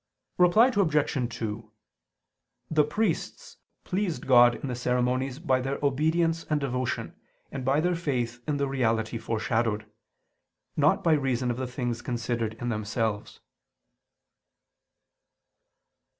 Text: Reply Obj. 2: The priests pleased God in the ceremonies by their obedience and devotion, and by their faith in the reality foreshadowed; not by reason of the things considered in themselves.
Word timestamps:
Reply 0.39 0.71
Obj. 0.75 1.35
2: 1.37 1.71
The 2.71 2.83
priests 2.83 3.57
pleased 3.83 4.25
God 4.25 4.55
in 4.55 4.67
the 4.67 4.73
ceremonies 4.73 5.37
by 5.37 5.61
their 5.61 5.77
obedience 5.83 6.43
and 6.45 6.59
devotion, 6.59 7.15
and 7.51 7.63
by 7.63 7.81
their 7.81 7.93
faith 7.93 8.41
in 8.47 8.57
the 8.57 8.67
reality 8.67 9.19
foreshadowed; 9.19 9.85
not 10.75 11.03
by 11.03 11.13
reason 11.13 11.51
of 11.51 11.57
the 11.57 11.67
things 11.67 12.01
considered 12.01 12.55
in 12.55 12.69
themselves. 12.69 13.41